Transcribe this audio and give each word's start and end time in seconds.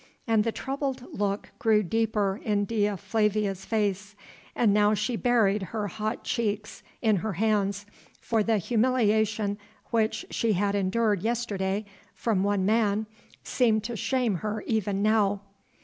And 0.25 0.43
the 0.43 0.51
troubled 0.51 1.03
look 1.13 1.51
grew 1.59 1.83
deeper 1.83 2.41
in 2.43 2.65
Dea 2.65 2.95
Flavia's 2.97 3.65
face, 3.65 4.15
and 4.55 4.73
now 4.73 4.95
she 4.95 5.15
buried 5.15 5.61
her 5.61 5.89
hot 5.89 6.23
cheeks 6.23 6.81
in 7.03 7.17
her 7.17 7.33
hands, 7.33 7.85
for 8.19 8.41
the 8.41 8.57
humiliation 8.57 9.59
which 9.91 10.25
she 10.31 10.53
had 10.53 10.73
endured 10.73 11.21
yesterday 11.21 11.85
from 12.15 12.41
one 12.41 12.65
man 12.65 13.05
seemed 13.43 13.83
to 13.83 13.95
shame 13.95 14.37
her 14.37 14.63
even 14.65 15.03
now. 15.03 15.41